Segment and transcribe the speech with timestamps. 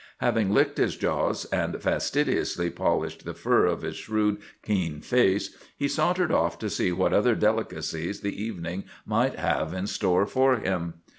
[0.17, 5.87] Having licked his jaws and fastidiously polished the fur of his shrewd, keen face, he
[5.87, 10.95] sauntered off to see what other delicacies the evening might have in store for him.